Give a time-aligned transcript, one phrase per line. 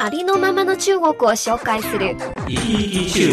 [0.00, 2.16] ありのままの中国を紹介する。
[2.46, 3.30] 生き生き中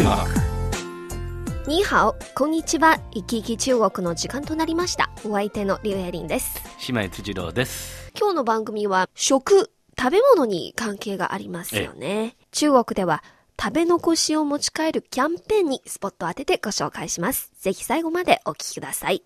[1.66, 2.98] 国に好、こんにちは。
[3.14, 5.12] 生き生き中国の時間となりました。
[5.24, 6.60] お相手のリュウエリンです。
[6.92, 8.10] 姉妹辻郎です。
[8.18, 12.36] 今日の番組は食、食べ物に関係がありますよね。
[12.50, 13.22] 中国では
[13.60, 17.52] 食べ残しを持ち帰るキャンペーンにスポットを当ててご紹介します。
[17.60, 19.22] ぜひ最後までお聞きください。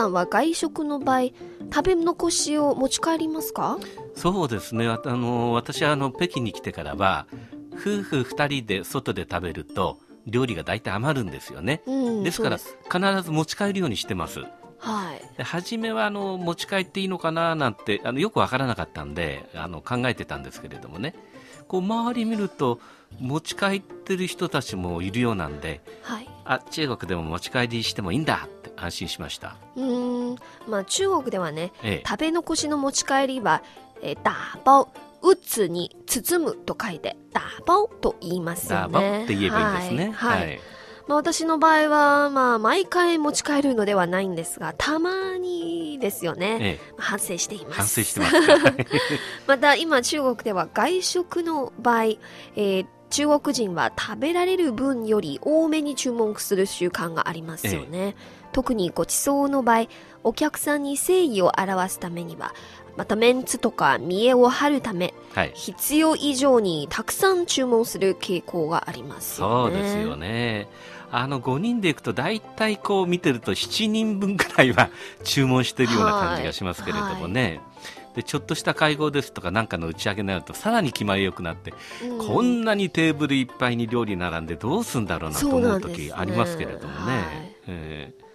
[0.00, 1.24] さんは外食の場合、
[1.72, 3.78] 食べ残しを持ち帰りますか？
[4.14, 4.88] そうですね。
[4.88, 7.26] あの私はあの北京に来てからは
[7.74, 11.82] 夫婦二人で外で食べると料理が大体余るんですよね。
[11.86, 14.40] うんですから必ず持ち帰るようにしてます。
[14.78, 15.36] はい。
[15.36, 21.14] で初めはあの持ち帰っていいのかななんてあのよくわからなかったんであの考えてたんですけれどもね。
[21.68, 22.80] こう周り見ると
[23.18, 26.28] 持ち帰ってる人たちもいるようなんで、はい。
[26.44, 29.56] あ中国でも持ち帰りしてもいいんだって安心しました。
[29.76, 30.36] うーん、
[30.68, 33.62] まあ中国ではね、ええ食べ残しの持ち帰りは、
[34.02, 34.32] えー、打
[34.64, 34.88] 包、
[35.22, 38.88] 打つに包むと書いて、打包と言いますよダね。
[38.88, 40.12] ーバって言えばいいんですね。
[40.12, 40.40] はい。
[40.40, 40.60] はい
[41.08, 46.58] まあ私の場合は、まあ毎回持ち帰るのではないんですが、たまにですよね。
[46.60, 47.76] ええ反省しています。
[47.78, 48.74] 反省してますか。
[49.48, 58.14] また今中国では外食の場合、えー中国人は食べられる分より多めに注文する習慣がありますよね。
[58.52, 59.88] 特にごちそうの場合、
[60.24, 62.54] お客さんに誠意を表すためには、
[62.96, 65.52] またメンツとか見栄を張るため、はい。
[65.54, 69.74] 必要以上にたくさん注文する傾向がありますよね。
[69.74, 70.68] そうですよね。
[71.12, 74.90] あの5人で行くと大体こう見てると7人分くらいは
[75.24, 77.60] 注文してるような感じがしますけれどもね。
[78.20, 81.72] でちょっとした会合ですとかなんかの打ち上げになるとさらに気前よくなって、
[82.04, 82.18] うん。
[82.18, 86.98] こんなにテーブルいっぱいに料理並んでどうすんだろうなと思う時ありますけれどもね。
[86.98, 87.24] はい。
[87.68, 88.30] ええ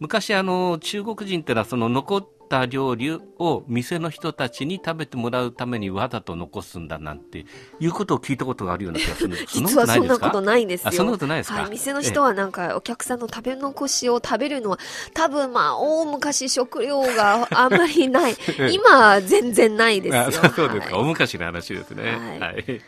[0.00, 7.46] 昔あの中国人ってのはその残った料理を店の人たちに食べてもらうためにわざと残すんだなんて
[7.80, 10.88] いうことを聞いたことがあるような気がするんです 実はそんなこといないんですよ。
[10.90, 11.62] あそんなことないですか？
[11.62, 14.78] はい、店の人はなんかお客さんの食べ残しを食べるのは
[15.14, 18.36] 多分まあ大昔食料があんまりない。
[18.70, 20.22] 今は全然ないですよ。
[20.22, 22.02] あそうそうですか、はい大昔の話ですね。
[22.02, 22.80] はいはい。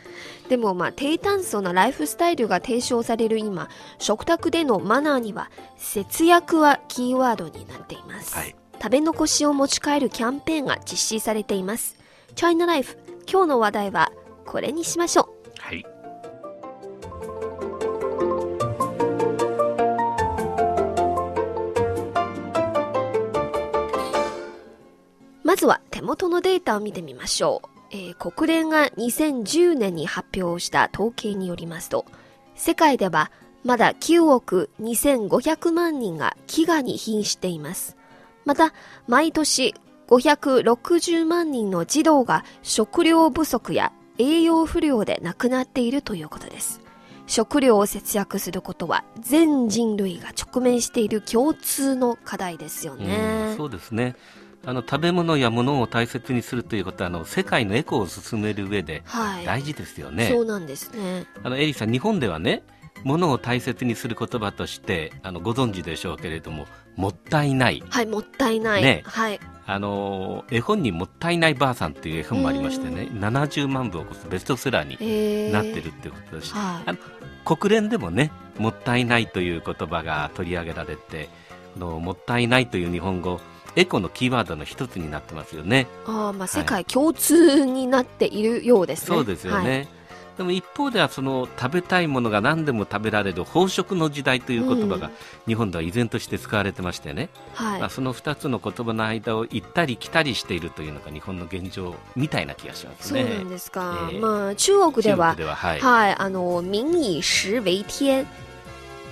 [0.47, 3.67] でもまあ低炭素なライフスタイルが提唱される今、
[3.97, 8.35] 食卓でのマナーには節約はキーワードになっています。
[8.35, 11.95] はい食べ残しを持ち帰るキャンペーンが実施されています。
[12.35, 12.97] チャイナライフ、
[13.29, 14.11] 今日の話題は
[14.45, 15.51] これにしましょう。
[15.59, 15.85] はい。
[25.43, 27.69] まずは手元のデータを見てみましょう。
[27.91, 32.05] えー国連が2010年に発表した統計によりますと、
[32.55, 33.31] 世界では
[33.63, 37.95] まだ9億2500万人が飢餓に瀕しています。
[38.45, 38.73] また、
[39.07, 39.75] 毎年
[40.07, 46.81] 560万人の児童が食料不足や栄養不良で亡くなっているということです。
[47.27, 53.57] 食料を節約することは全人類が直面している共通の課題ですようねん。
[53.57, 54.15] そうですね。
[54.63, 59.45] あの食べ物や物を大切にするということはあの世界のエコを進める上ではい。
[59.45, 60.27] 大事ですよね。
[60.27, 61.25] そうなんですね。
[61.43, 62.63] あのエリさん日本ではね
[63.03, 66.65] 物を大切にする言葉としてあのご存知でしょうけれども
[66.95, 67.83] もったいない。
[67.89, 68.81] はい、もったいない。
[68.81, 69.03] ね。
[69.05, 69.39] はい。
[69.67, 76.83] あの絵本にもったいないばあさんっていう絵本もありましてね70万部を超すベストセラーにえー、なってるってことです、はい。
[76.85, 76.99] あの
[77.57, 81.29] 国連でもねもったいないという言葉が取り上げられて
[81.73, 83.39] このもったいないという日本語
[83.75, 85.87] エコのキーワードの一つになってますよね。
[86.05, 89.07] あーまあ、世界共通になっているようですね。
[89.07, 89.89] そうですよね、
[90.37, 95.11] でも一方ではその食べたいものが何でも食べられる飽食の時代という言葉が
[95.47, 103.35] 日本では依然として使われてましてね、はいまあ、その2つの言葉の間を行ったり来たりしているというのが日本の現状みたいな気がしますそうね。
[103.35, 104.09] なんですか。
[104.11, 108.27] ええまあ、中国では中国でははい、はい、あの、民以食為天。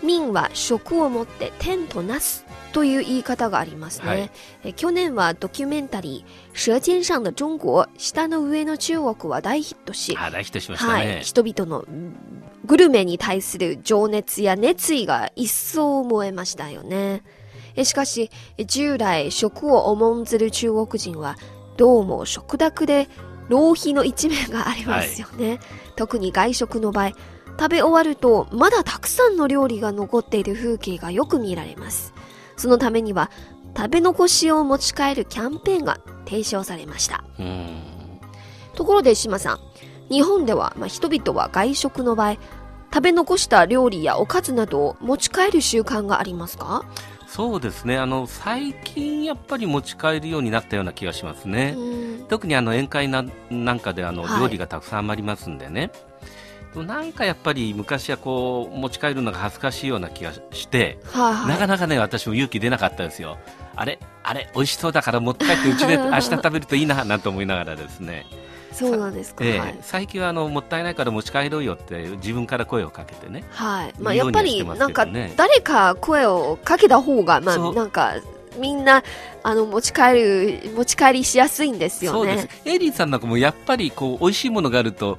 [0.04, 4.08] 民は食をもって天となすという言い方がありますね。
[4.08, 4.32] はい
[4.66, 10.16] え去年はドキュメンタリー、舌尖上の中国、下の上の中国は大ヒットし。
[11.22, 12.16] 人々のうん
[12.66, 17.22] グルメに対する情熱や熱意が一層燃えましたよね。
[17.76, 18.30] えしかし、
[18.66, 21.38] 従来食を重んずる中国人は、
[21.76, 23.10] どうも食卓で
[23.50, 25.60] 浪費の一面がありますよね。
[25.96, 27.12] 特に外食の場合、
[27.60, 32.14] 食べ終わるとまだたくさんの料理が残っている風景がよく見られます。
[32.58, 33.32] そのためには、
[33.76, 37.24] 食べ残しを持ち帰るキャンペーンが提唱されました。
[37.40, 37.82] うん
[38.76, 39.60] ところで島さん、
[40.10, 42.38] 日本では、まあ、人々は外食の場合、
[42.94, 46.86] 食べ残した料理やおかずなどを持ち帰る習慣がありますか、
[47.28, 51.74] そうですねあの最近やっぱり持ち帰るようになったような気がしますね。
[51.76, 55.92] うん特にあの宴会ななんかであのはい料理がたくさん余りますんでね、
[56.82, 61.48] なんかやっぱり昔はこう持ち帰るのが恥ずかしいような気がして、はいはい。
[61.50, 63.38] なかなかね私も勇気出なかったですよ
[63.76, 64.00] あれ？
[64.24, 64.50] あれ？
[64.56, 68.26] 美味しそうだから持って帰ってうちで 明日食べるといいななんて思いながらですね、
[68.72, 69.44] そうなんですか。
[69.44, 69.78] ええはい。
[69.82, 73.94] 最近はあのもったいないから持ち帰ろうよって自分から声をかけてねはい。
[74.00, 75.06] まあ、やっぱり、なんか
[75.36, 78.14] 誰か声をかけた方が、まあ、なんか、
[78.60, 79.04] みんな、
[79.42, 82.50] あの、持ち帰る、持ち帰りしやすいんですよそうですね。
[82.66, 85.18] エイリーさんなんかもやっぱりこう美味しいものがあると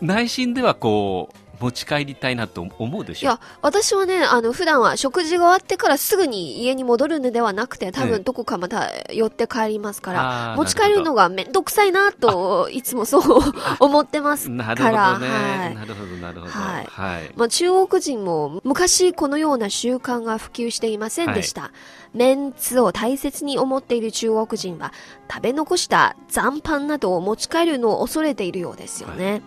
[0.00, 3.28] 内心ではこう持ち帰りたいなと思うでしょ？
[3.28, 13.42] いや、私はね、あの、普段は食事が終わってからすぐに家に戻るのではなくて、多ええ分どこかまた寄って帰りますから、持ち帰るのがめんどくさいなと、いつもそう
[13.80, 15.18] 思ってますから。
[15.18, 16.86] なるほどなるほどはい。
[16.90, 17.30] はい。
[17.36, 21.70] まあ、中国人も昔このような習慣が普及していませんでした。
[22.12, 24.92] メンツを大切に思っている中国人は
[25.30, 29.40] 食べ残した残飯などを持ち帰るのを恐れているようですよね。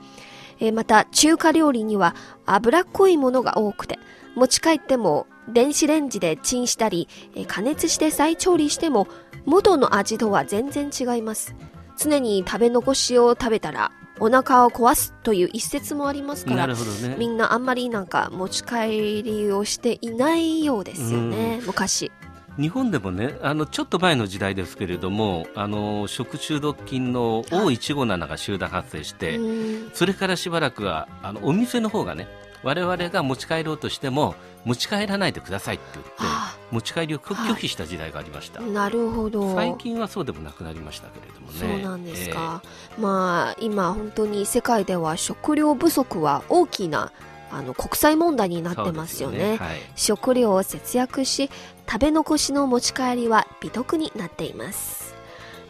[0.60, 2.16] えーまた中華料理には
[2.46, 4.00] 脂っこいものが多くて
[4.36, 9.08] 持ち帰っても電子レンジでチンしたり、えー加熱して再調理しても
[9.46, 11.56] 元の味とは全然違います。
[11.98, 13.92] 常に食べ残しを食べたら
[14.22, 16.76] お腹を壊すという一説もありますからね
[17.18, 22.12] みんなあんまりなんか持ち帰りをしていないようですよね、昔。
[22.60, 32.28] 日本でもねあのちょっと前の時代ですけれどもあの食中毒菌の O157 が集団発生して、うんそれからしばらくはあのお店の方がね
[32.64, 34.36] 我々が持ち帰ろうとしても
[34.66, 39.56] 持ち帰らないでくださいって言ってあ持ち帰りを拒否した時代がありました、なるほど。
[39.56, 41.60] 最近はそうでもなくなりましたけれどもね。
[41.60, 42.62] そうなんですか。
[43.00, 47.12] まあ、今本当に世界では食料不足は大きな
[47.52, 49.38] あの国際問題にえーなってますよね。
[49.38, 51.50] そうですはい食料を節約し、
[51.90, 55.16] 食べ残しの持ち帰りは美徳になっています。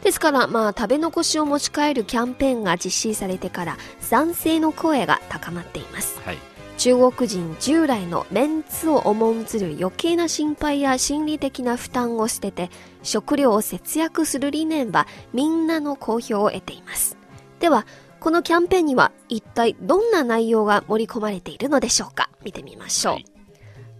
[0.03, 6.19] ですから、まあ、食べ残しを持ち帰るキャンペーンが実施されてから賛成の声が高まっています。
[6.23, 6.37] はい
[6.79, 12.69] 中国人従来のメンツを重んずる余計な心配や心理的な負担を捨てて
[13.03, 17.17] 食料を節約する理念はみんなの好評を得ています
[17.59, 17.85] では
[18.19, 22.29] このキャンペーンには一体どんな内容が盛り込まれているのでしょうか？
[22.43, 23.25] 見てみましょう、はい。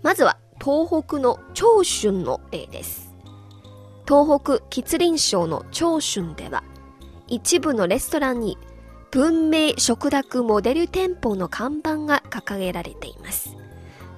[0.04, 3.14] まずは東北の長春の例です。
[4.08, 6.64] 東北吉林省の長春では
[7.28, 8.58] 一部のレストランに
[9.12, 13.56] 文明食卓モデル店舗の看板が掲げられています。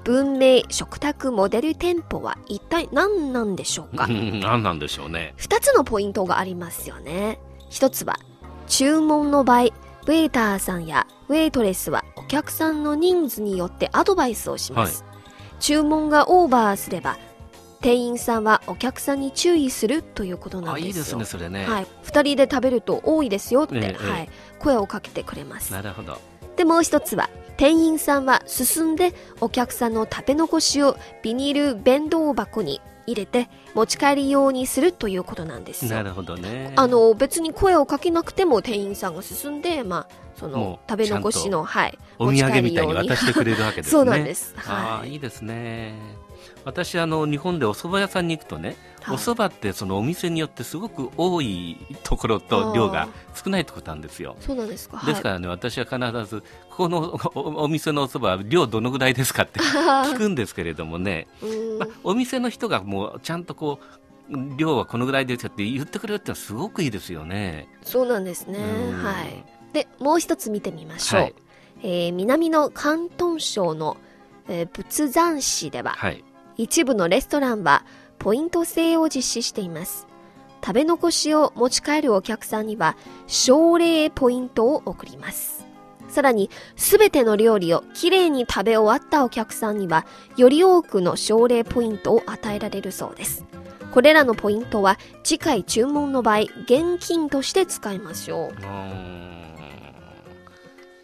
[0.04, 4.06] 文明食卓モデル店舗は一体何なんでしょうか？
[4.06, 5.36] う ん何なんでしょうね。
[5.38, 7.40] 二つのポイントがありますよね。
[7.70, 8.18] 一つは
[8.68, 9.68] 注文の場合
[10.04, 15.06] ウェイターさんやウェイトレスはお客さんの人数によってアドバイスをします、
[15.60, 17.18] 注文がオーバーすれば
[17.82, 20.86] 店員さんはお客さんに注意するということなんですよ。
[20.86, 24.10] あいいですねそれね、はい、2人で食べると多いですよって、ええええ。
[24.10, 24.30] はい、
[24.60, 25.74] 声をかけてくれます。
[25.74, 26.20] なるほど。
[26.56, 35.92] でもう一つは店員さんは進んでお客さんの食べ残しをビニール弁当箱に入れて持ち帰り用にするということなんですよ。
[35.92, 36.74] なるほどね。
[36.76, 43.92] あの別に声をかけなくても店員さんが進んで、まあ、そものう食べ残しの、はい、お土産みたいに持ち帰り用渡してくれるわけですね。
[43.92, 44.56] そうなんです。
[44.58, 45.12] ああはい。
[45.12, 45.96] いいですね
[46.64, 49.16] 私あの日本でお蕎麦屋さんに行くとね、はい。
[49.16, 54.36] お蕎麦ってそのお店によってすごく多いところと量が少ないところなんですよ。
[54.40, 55.02] そうなんですか。
[55.06, 55.98] ですからね、私は必
[56.30, 61.28] ずここのおお店のお蕎麦は量どのぐらいですかって 聞くんですけれどもね、
[61.80, 63.80] まあ、お店の人がもうちゃんとこ
[64.30, 67.68] う量はこのぐらいですよって言ってくれるってのはすごくいいですよね。
[67.84, 68.60] そうなんですね。
[68.60, 69.04] うん。
[69.04, 69.44] はい。
[69.74, 71.36] でもう一つ見てみましょう、はい。
[71.84, 73.98] えー南の広東省の、
[74.48, 76.24] えー仏山市では、はい。
[76.62, 77.84] 一部のレストランは
[78.20, 80.06] ポイント制を実施しています。
[80.64, 85.66] 食べ残しを持ち帰るお客さんには奨励ポイントを送ります。
[86.08, 90.06] さらに、すべての料理をきれいに食べ終わったお客さんには、
[90.38, 93.46] より多くの奨励ポイントを与えられるそうです。
[93.92, 99.51] これらのポイントは、次回注文の場合、現金として使いましょう。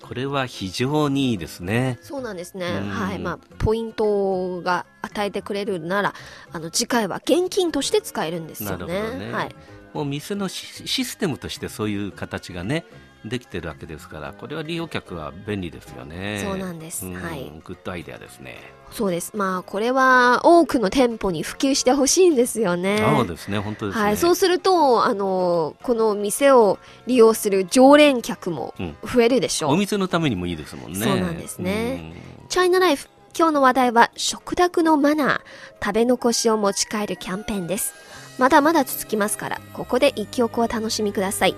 [0.08, 2.00] これは非常にいいですね。
[2.02, 2.66] そうなんですね。
[2.66, 3.20] うんはい。
[3.20, 6.14] まあ、ポイントが与えてくれるなら、
[6.54, 9.18] あの、次回は現金として使えるんですよね。
[9.18, 9.56] ねはい。
[9.94, 12.86] もう店のシシステムとしてそういう形がね、
[13.30, 16.44] できてるわけですから、これは利用客は便利ですよね。
[16.46, 18.58] そうなんですうんはいグッドアイデアですね。
[18.92, 19.36] そうです。
[19.36, 22.98] まあ、これは多くの店舗に普及してほしいんですよね。
[23.16, 24.04] そうですね、本当ですね。
[24.04, 24.18] はい。
[24.18, 29.74] そうすると、あの、この店を利用する常連客もうん増えるでしょう。
[29.74, 31.06] お店のためにもいいですもんね。
[31.06, 32.14] そうなんですね
[32.50, 33.10] チャイナライフ。
[33.38, 37.94] 今日の話題は食卓のマナー、食べ残しを持ち帰るキャンペーンです。
[38.40, 41.56] まだまだ続きますから、ここで一曲をお楽しみください。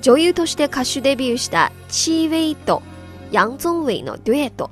[0.00, 2.82] 女優として歌手デビューしたチーウェイと
[3.30, 4.70] ヤン・ゾンウェイのデュエット、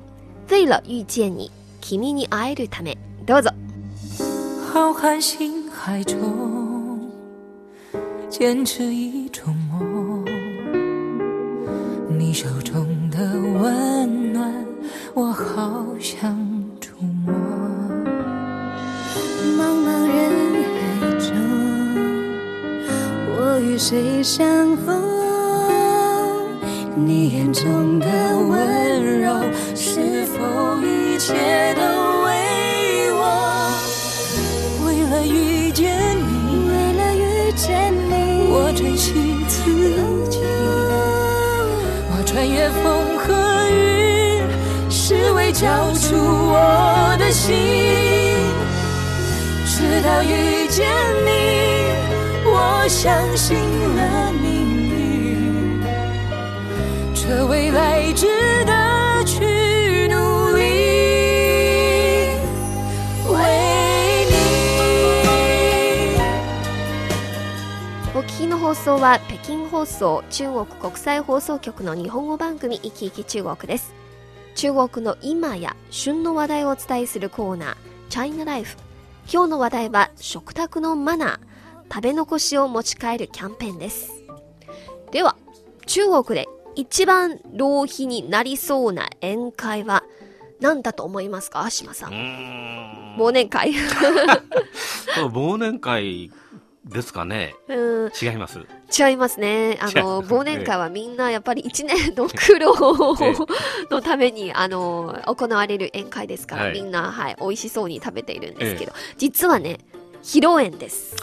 [0.50, 1.50] 为了遇見你、
[1.80, 2.98] 君に会えるため。
[3.26, 3.50] どうぞ。
[4.72, 6.16] 浩瀚星海中，
[8.30, 10.24] 坚持一种梦。
[12.08, 14.66] 你手中的温暖，
[15.14, 16.60] 我好想
[23.80, 25.02] 谁相逢？
[26.94, 28.06] 你眼中的
[28.46, 29.32] 温柔，
[29.75, 30.38] 是否
[30.82, 31.32] 一切
[31.76, 31.80] 都
[32.26, 33.72] 为我？
[34.84, 39.14] 为了遇见你，为了遇见你，我珍惜
[39.49, 39.64] 自
[40.28, 40.40] 己。
[42.12, 43.32] 我穿越风和
[43.70, 44.42] 雨，
[44.90, 47.56] 是为交出我的心。
[49.64, 50.87] 直到遇见
[51.25, 51.79] 你，
[52.82, 53.58] 我相信
[53.94, 55.82] 了命运，
[57.14, 58.26] 这未来值
[58.64, 60.62] 得去努力。
[63.28, 63.37] 为
[64.30, 64.32] 你。
[68.14, 73.92] お聞きの放送は北京放送中国国際放送局の日本語番組いきいき中国です
[74.54, 77.76] 中国の今や旬の話題をお伝えするコーナー
[78.08, 78.78] チャイナライフ
[79.30, 81.50] 今日の話題は食卓のマナー
[81.92, 84.11] 食べ残しを持ち帰るキャンペーンです。
[85.11, 85.37] では
[85.87, 90.04] 中国で一番浪費になりそうな宴会は
[90.61, 91.68] 何だと思いますか？
[91.70, 93.16] 島さうん。
[93.18, 93.73] 忘年会。
[95.32, 96.30] 忘年会
[96.85, 97.54] ですかね。
[97.68, 98.12] うん。
[98.23, 98.61] 違います。
[98.97, 99.78] 違いますね。
[99.80, 102.75] あの、忘年会はみんなやっぱり一年 の苦労
[103.20, 103.35] え
[103.90, 106.73] のために、あの、行われる宴会ですから、はい。
[106.75, 109.78] みんな、はい、美味しそうに食べているんですけど、実はね、
[110.23, 111.16] 披露宴です。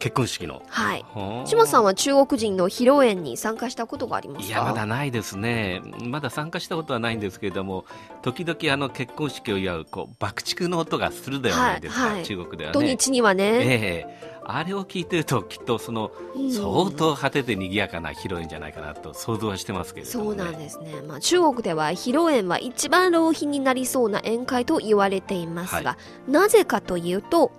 [0.00, 0.62] 結婚式の。
[0.66, 1.04] はい。
[1.14, 4.48] はあ島さんは中国人の披露宴に参加したことがありますか？
[4.48, 5.80] いや、まだないですね。
[6.02, 7.84] まだ参加したことはないんですけれども、
[8.22, 12.88] 時々あの結婚式を祝う、こう、爆竹の音がするではないですか、はいはい中国では土ね。
[12.88, 20.42] 日にはね、ええあれを聞いてると、きっとその、うん相当果てて賑やかな披露宴じゃないかなと想像はしてますけれども、そうね。
[20.42, 20.94] なんですね。
[21.06, 27.52] まあ、中国では披露宴は一番浪費になりそうな宴会と言われていますが、はなぜかというと、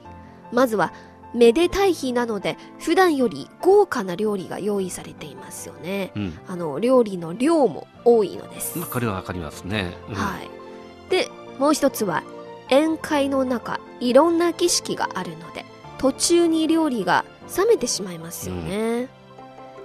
[0.52, 0.92] まずは、
[1.34, 6.12] めでたい日なので、普段より豪華な料理が用意されていますよね。
[6.16, 6.40] うん。
[6.48, 8.78] あの、料理の量も多いのです。
[8.78, 9.94] まあ、これはわかりますね。
[10.10, 10.50] うんはい。
[11.10, 12.24] で、もう一つは、
[12.70, 15.66] 宴会の中、いろんな儀式があるので、
[15.98, 17.26] 途中に料理が
[17.58, 19.08] 冷めてしまいますよね。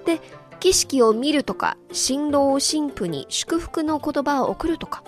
[0.05, 0.21] で、
[0.61, 5.03] 儀式を見るとか、新郎新婦に祝福の言葉を送るとか、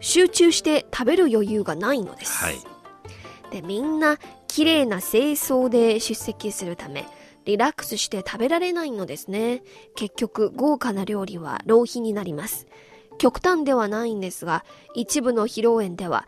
[0.00, 2.44] 集中して食べる余裕がないのです。
[2.44, 2.58] はい。
[3.50, 4.18] で、みんな
[4.60, 7.06] 綺麗な清掃で出席するため、
[7.46, 9.62] リラックスして食べられないのですね。
[9.96, 12.66] 結局、豪華な料理は浪費になります。
[13.16, 16.26] 極端ではないんですが、一部の披露宴では、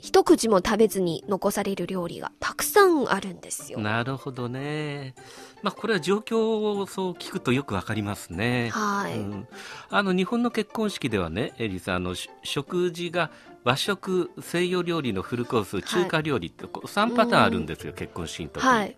[0.00, 3.80] 一口も食べずに残される料理がたくさんあるんですよ。
[3.80, 5.14] なるほどね。
[5.62, 8.70] まあ、これは状況をそう聞くとよくわかりますね。
[8.70, 9.18] はい。
[9.18, 9.48] うん
[9.90, 13.30] あの日本の結婚式ではね、エリさんあのし食事が
[13.64, 18.96] 和食、西洋料理のフルコース、中華料理ってこう3パターンあるんですよ、結婚式の時に、はい。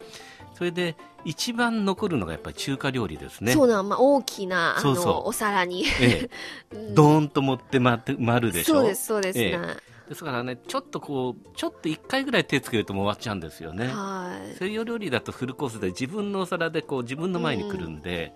[0.55, 3.55] それで一番残るのがやっぱり中華料理ですね。
[3.55, 5.87] そうな、まあ、大きな、あの、お皿に。
[6.01, 6.29] え
[6.73, 8.75] え、 うんドーンと持ってまって回るでしょ？
[8.75, 9.45] そうです、そうですね。
[9.55, 9.77] え
[10.11, 13.87] ですからね、ちょっとこう、ちょっと1回ぐらい手つけるともう終わっちゃうんですよね。
[13.87, 14.57] はい。
[14.57, 18.35] 西洋料理だとフルコースで自分のお皿でこう自分の前に来るんで、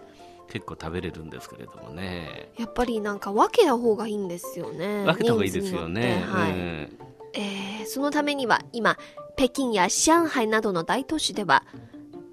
[0.49, 2.53] 結構食べれるんですけれどもね。
[2.57, 6.23] やっぱりなんか分けた方がいいんですよね分けた方がいいですよね。
[6.25, 6.53] はい。
[6.53, 6.99] うん。
[7.33, 8.97] えーそのためには今
[9.37, 11.65] 北京や上海などの大都市では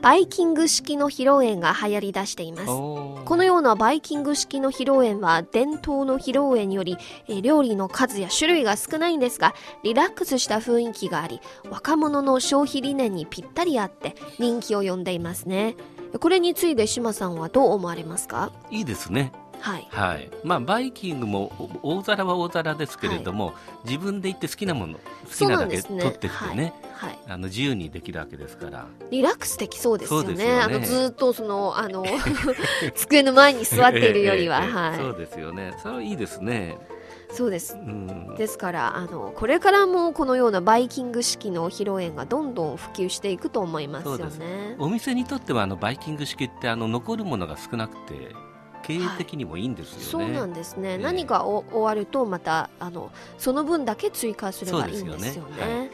[0.02, 2.66] バイキング式の披露宴が流行り出しています。
[2.68, 9.54] このようなバイキング式の披露宴は伝統の披露宴より、えー料理の数や種類が少ないんですが
[9.84, 11.40] リラックスした雰囲気があり
[11.70, 15.76] 若者の消費理念にぴったりあって人気を呼んでいますね。
[16.20, 18.52] これについて島さんはどう思われますか？
[18.70, 19.32] いいですね
[19.62, 19.88] はい。
[19.90, 20.30] はい。
[20.44, 23.54] まあバイキングもお大皿は大皿ですけれども、
[23.86, 25.00] 自分で行って好きなもの好
[25.38, 27.20] きなだけ取ってきてねはい、はい。
[27.28, 28.88] あの自由にできるわけですから。
[29.12, 30.34] リラックスできそうですよね。
[30.34, 30.60] ね。
[30.60, 32.04] あのずーっとそのあの
[32.96, 34.98] 机の前に座っているよりは、 ええええはい。
[34.98, 35.74] そうですよね。
[35.82, 36.78] それはいいですね。
[37.32, 37.76] そうです。
[37.76, 38.36] うん。
[38.36, 44.76] ですからあのこれからもこのようなバイキング式の披露宴がどんどん普及していくと思いますよね。
[44.80, 48.36] お店にとってはあのバイキング式ってあの残るものが少なくて
[48.84, 50.92] 経営的にもいいんですそうよね、なんですね。
[50.92, 50.98] ええ。
[50.98, 55.12] 何かお終わるとまたあのその分だけ追加すればいいんですよね。
[55.12, 55.92] そうですよね。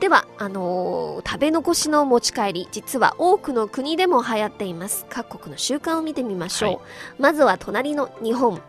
[0.00, 5.06] ではあのー食べ残しの持ち帰り実は多くの国でも流行っています。
[5.08, 6.80] 各国の習慣を見てみましょう、はい。
[7.18, 8.60] まずは隣の日本。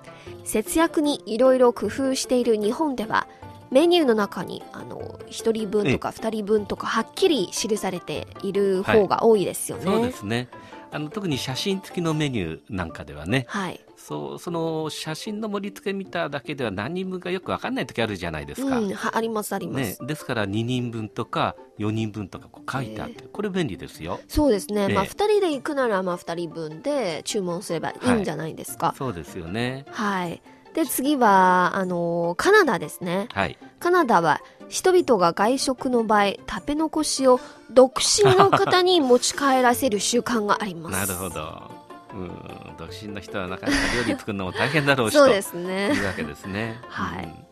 [0.44, 3.28] 節約にいろいろ工夫している日本では
[3.70, 9.84] メニューの中にあの1人分とか2人分とかはっきり記されている方が多いですよね。
[9.84, 10.48] そうですね
[10.92, 24.20] あの特に写真付きのメニューなんかではねはい、そうその写真の盛り付け見ただけでは何人分かよく分かんない時あるじゃないですか、うん、はありますあります、ね、ですから2人分とか4人分とかこう書いてあって、これ便利ですよ。
[24.28, 24.96] そうですね、ええ。
[24.96, 28.96] まあ2人で行くならまあ2人分で注文すればいいんじゃないですか。
[28.98, 29.86] そうですよね。
[29.92, 30.42] はい。
[30.74, 33.28] で次はあのカナダですね。
[33.34, 33.58] はい。
[33.80, 37.40] カナダは人々が外食の場合食べ残しを
[37.72, 40.94] 独身の方に持ち帰らせる習慣があります。
[40.94, 41.72] なるほど
[42.14, 42.32] うん
[42.78, 47.48] 独身の人はなかなか料理作るのも大変だろうしそうとですねいうわけですねはいうん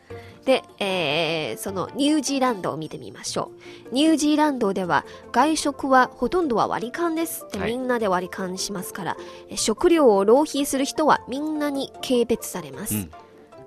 [0.45, 3.51] で、えーそのニュージーランドを見てみましょ
[3.91, 3.93] う。
[3.93, 7.45] ニュージーランドでは外食はほとんどは割り勘です。
[7.51, 9.17] ではいみんなで割り勘しますから、
[9.49, 12.95] え食料を浪費する人はみんなに軽蔑されます。
[12.95, 13.11] うん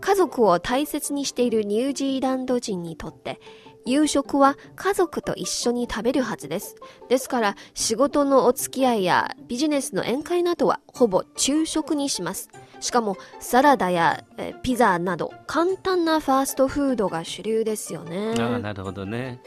[0.01, 3.41] 家族を大切にしているニュージーランド人にとって、
[3.85, 6.77] 夕食は家族と一緒に食べるはずです。
[7.09, 12.51] ですから、仕事のお付き合いやビジネスの宴会などはほぼ昼食にします。
[12.81, 18.35] しかも、サラダやえーピザなど簡単なファーストフードが主流ですよね。
[18.39, 19.41] ああなるほどね、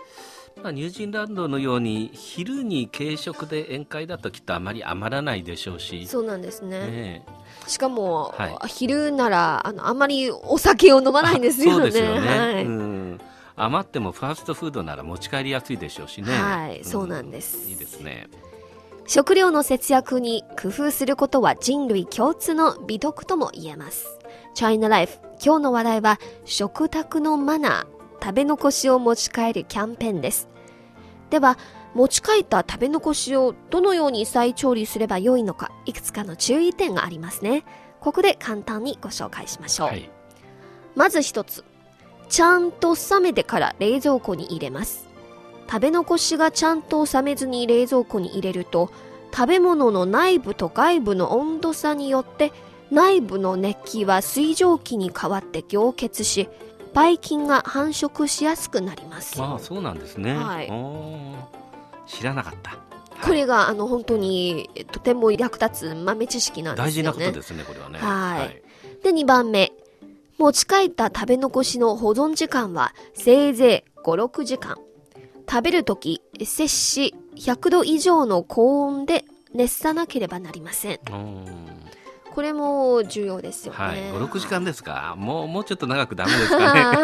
[0.62, 6.80] まあ、ニュージーランドのように昼に軽食で宴会だときっとあまり余らないでしょうしそうなんですね。
[6.80, 7.26] ね
[7.72, 11.74] しかも、は昼ならあのあんまりお酒を飲まないんですよね。
[11.74, 12.66] そうですよね、 はい。
[12.66, 13.20] うん、
[13.56, 16.32] 余ってもファーストフードなら持ち帰りやすいでしょうしね。
[16.32, 17.70] はいそうなんです。
[17.70, 18.28] いいですね。
[19.08, 24.20] 食料の節約に工夫することは人類共通の美徳とも言えます。
[24.54, 30.50] China Life 今日の話題は食卓のマナー食べ残しを持ち帰るキャンペーンです。
[31.30, 31.58] では
[31.94, 37.64] 持ち帰った食べ残しをどのように再調理すればよいのかいくつかの注意点がありますね。
[38.00, 39.88] ここで簡単にご紹介しましょう。
[39.88, 40.10] はい
[40.96, 41.64] まず一つ。
[42.30, 45.08] ちゃんと冷めてから冷蔵庫に入れます。
[45.70, 48.90] 食べ残しがちゃんと冷めずに冷蔵庫に入れると、
[49.34, 52.52] 食べ物の内部と外部の温度差によって、
[52.90, 56.50] 内部の熱気は水蒸気に変わって凝結し、
[56.94, 59.42] ばい菌が繁殖しやすくなります。
[59.42, 60.68] ああそうなんですね、はい
[62.12, 62.78] 知らなかった
[63.24, 66.92] これがあの本当にえとても役立つ豆知識なんですよね。
[66.92, 68.62] 大事なことですねこれはねはい
[69.04, 69.72] で、2番目。
[70.38, 74.78] 持ち帰った食べ残しの保存時間はせいぜい5、6時間。
[75.50, 81.00] 食べるとき、摂氏100度以上の高温で熱さなければなりません。
[81.12, 81.68] うん
[82.34, 83.80] これも重要ですよね。
[83.80, 85.16] はい、56時間ですか？
[85.18, 86.96] もうもうちょっと長くダメですか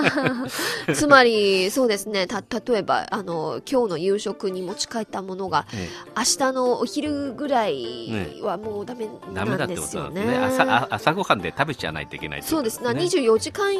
[0.87, 0.95] ね？
[0.95, 2.27] つまり、そうですね。
[2.27, 10.25] た、例えば、あの、今日の夕食に持ち帰ったものが、え明日のお昼ぐらいはもうダメなんメだってことですよね。
[10.25, 12.93] なんですね朝あ朝ごはんで食べちゃわないといけないってことそうですね。
[12.93, 13.73] ね24時間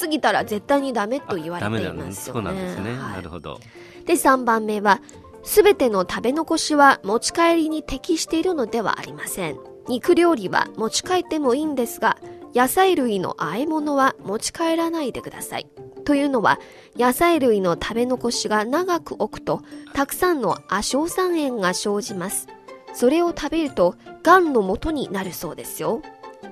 [0.00, 2.12] 過ぎたら絶対にダメと言われていますよね。
[2.12, 3.60] そうなんですね、はいなるほど
[4.06, 5.00] で、3番目は、
[5.44, 9.71] すべての食べ残しは持ち帰りに適しているのではありません。
[9.88, 12.18] 肉料理は持ち帰ってもいいんですが、
[12.54, 15.66] 野菜類の和え物は持ち帰らないでください。
[16.04, 16.58] というのは、
[16.96, 19.62] 野菜類の食べ残しが長く置くと、
[19.94, 22.48] たくさんの亜硝酸塩が生じます。
[22.94, 26.02] それを食べると、癌の元になるそうですよ。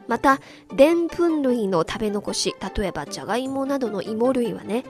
[0.08, 0.40] また、
[0.74, 4.84] でんぷん類の食べ残し、例えばじゃがいもなどの芋類はね、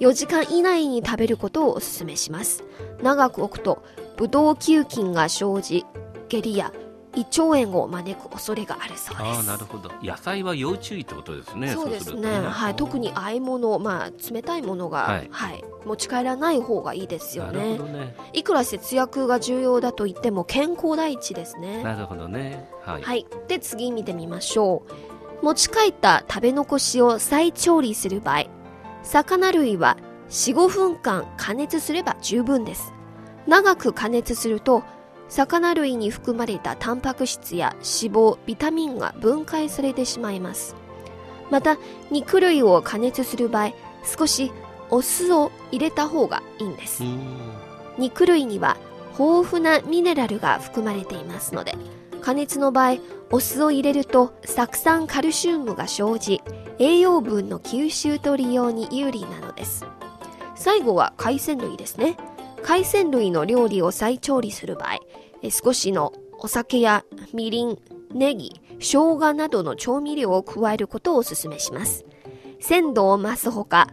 [0.00, 2.64] 4時間以内に食べることをお勧めします。
[3.02, 3.82] 長く置くと、
[4.16, 5.84] ブドウ球菌が生じ、
[6.28, 6.72] 下痢や
[7.16, 9.36] 胃腸炎を招く恐れがあるそうです。
[9.36, 9.90] ああなるほど。
[10.02, 11.68] 野菜は要注意ってことですね。
[11.68, 12.40] そうでするとね。
[12.40, 15.58] はい、特に和え物、まあ、冷たいものが、ははい。
[15.58, 18.14] い持ち帰らない方がいいですよなるねほどね。
[18.34, 21.82] いくら節約が重要だと言っても健康第一ですね。
[21.82, 22.68] なるほどね。
[22.84, 23.26] はい、はい。
[23.48, 24.82] で、次見てみましょ
[25.42, 25.44] う。
[25.44, 28.44] 持ち帰った食べ残しを再調理する場合、
[29.02, 29.96] 魚類は
[30.28, 32.92] 4、5分間加熱すれば十分です。
[33.46, 34.84] 長く加熱すると、
[35.30, 40.74] 魚類に含まれたタンパク質や脂肪、ビタミンが分解されてしまいます。
[41.50, 41.78] また、
[42.10, 43.72] 肉類を加熱する場合、
[44.04, 44.52] 少し
[44.90, 47.06] お酢を入れた方がいいんですう。
[47.06, 47.20] ん
[47.98, 48.76] 肉類には
[49.18, 51.74] 豊富なミネラルが含まれていますので
[52.20, 52.98] 加熱の場合
[53.30, 56.42] お酢を入れると酢酸カルシウムが生じ
[56.78, 59.84] 栄養分の吸収と利用に有利なのです
[60.54, 62.16] 最後は海鮮類ですね
[62.62, 64.98] 海鮮類の料理を再調理する場合
[65.42, 67.78] え少しのお酒やみりん
[68.12, 72.04] ネギ生姜などの調味料を加えることをお勧めします。
[72.60, 73.88] 鮮度を増すほか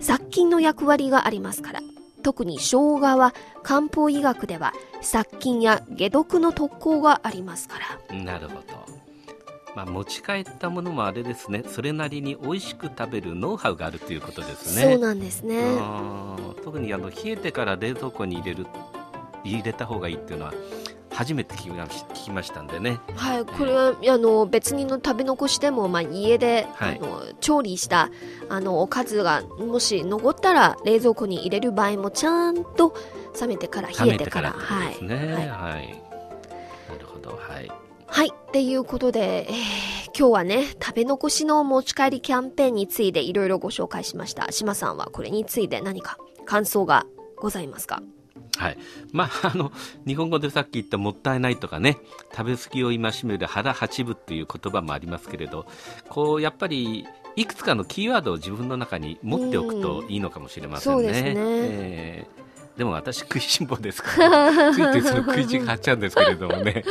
[0.00, 1.80] 殺菌の役割がありますから
[2.22, 3.32] 特に生姜は
[3.62, 7.78] 漢方医学では殺菌や解毒の特効がありますか
[8.10, 8.16] ら。
[8.16, 8.62] なるほど、
[9.74, 11.64] まあ、持ち帰ったものもあれですね。
[11.66, 14.82] それなりに美味しく食べるノウハウがあるということですね。
[14.82, 15.58] そうなんですね。
[15.58, 18.66] うん特にあの冷えてから冷蔵庫に入れる
[19.44, 20.54] 入れた方がいいっていうのは
[21.18, 23.00] 初めて聞きまし聞きましたんでね。
[23.16, 27.00] はいこれはあの別にの食べ残しでも、まあ、家で、はい。
[27.02, 28.08] あの調理した
[28.48, 32.94] あのおかずがもし残ったら冷蔵庫に入れる場合もちゃんと
[33.40, 35.16] 冷めてから冷冷えてからはいね。
[35.16, 35.48] はい。
[35.48, 36.02] はい、
[36.88, 37.30] なるほど。
[37.30, 37.68] はい。
[38.06, 38.28] はい。
[38.28, 44.50] っていうことで、えー今日はね、食べ残しの持ち帰りキャンペーンについていろいろご紹介しました。
[44.50, 48.02] 島さんはこれについて何か感想がございますか？
[48.58, 48.78] はい。
[49.12, 49.70] まあ、 あの、
[50.06, 51.98] 日本語でさっき言ったもったいないとかね、
[52.32, 55.66] 食べ過ぎを戒める腹八分っていう言葉もありますけれど、
[56.08, 61.02] こう、やっぱり、いくつかのキーワードを自分の中に持っておくといいのかもしれませんね。
[61.02, 62.38] そうですねえー
[62.78, 66.84] でも私食いしん坊ですから、 ついてする食い地が張っちゃうんですけれどもね。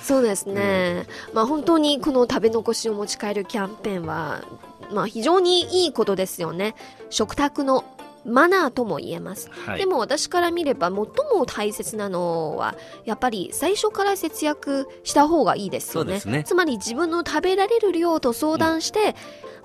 [0.00, 1.04] そうですね。
[1.34, 4.44] まあ本当にこの食べ残しを持ち帰るキャンペーンは、
[4.92, 6.76] まあ非常にいいことですよね。
[7.10, 7.84] 食卓の
[8.24, 9.50] マナーとも言えます。
[9.66, 9.78] はい。
[9.78, 11.06] でも私から見れば最も
[11.46, 16.08] 大切なのはやっぱり最初から節約した方がいいですよね。
[16.08, 16.44] そうですね。
[16.44, 19.14] つまり自分の食べられる量と相談して、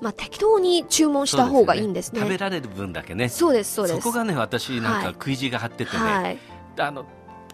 [0.02, 2.20] まあ適当に注文した方がいいんですね。
[2.20, 3.30] 食べられる分だけね。
[3.30, 4.02] そうですそうです。
[4.02, 5.04] こがね、私なんはい。
[5.06, 6.38] か食い地が張っててね、はい。
[6.80, 7.06] あの、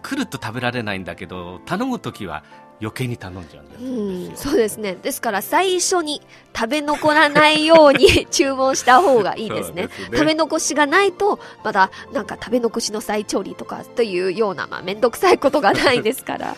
[0.02, 2.42] 来ると食べられないんだけど、頼むときは
[2.80, 3.90] 余計に頼んじゃうんですよ。
[3.90, 4.94] うん、そうですね。
[4.94, 6.22] ですから最初に
[6.56, 9.84] 食べ残らないように 注文した方がいいですね。
[9.84, 16.52] ね食べ残しがないと、またなんか食べ残しの再調理とかというような、まあめんどくさいことがないですから。
[16.52, 16.56] ね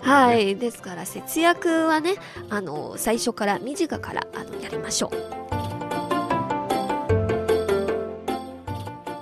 [0.00, 0.56] はい。
[0.56, 2.14] ですから節約はね、
[2.48, 5.38] あの、最初から短からあのやりましょう。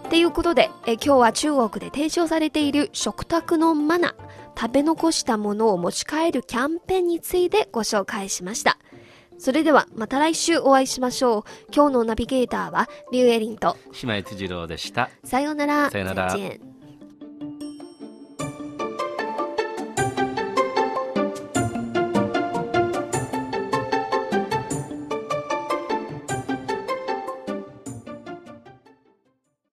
[0.07, 4.15] っていうことでえ、今日は中国で提唱されている食卓のマナー、
[4.59, 8.79] 食べ残したものを持ち帰るキャンペーンについてご紹介しました。
[9.39, 11.43] それではまた来週お会いしましょう。
[11.75, 15.11] 今日のナビゲーターはリュウエリンと、島井辻郎でした。
[15.25, 15.91] さようなら。
[15.91, 16.37] さようなら